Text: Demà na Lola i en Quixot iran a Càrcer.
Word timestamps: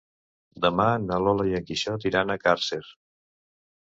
Demà 0.63 0.87
na 1.03 1.19
Lola 1.25 1.45
i 1.51 1.55
en 1.59 1.67
Quixot 1.67 2.09
iran 2.13 2.33
a 2.33 2.39
Càrcer. 2.47 2.85